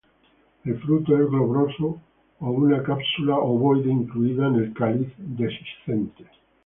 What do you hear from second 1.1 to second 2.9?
es globoso o una